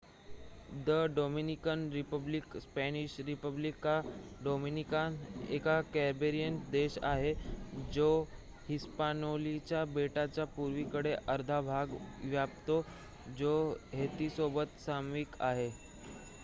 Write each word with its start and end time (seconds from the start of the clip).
the 0.85 0.93
Dominican 1.15 1.81
Republic 1.93 2.55
Spanish 2.59 3.25
रिपब्लिका 3.25 3.93
डोमिनीकाना 4.39 5.43
एक 5.57 5.67
कॅरिबियन 5.93 6.57
देश 6.71 6.97
आहे 7.05 7.33
जो 7.91 8.07
हिस्पानिओलाच्या 8.69 9.83
बेटाचा 9.93 10.45
पूर्वेकडील 10.53 11.15
अर्धा 11.29 11.61
भाग 11.67 11.93
व्यापतो 12.23 12.83
जो 13.37 13.53
हैतीसोबत 13.93 14.79
सामायिक 14.81 15.41
आहे 15.43 15.69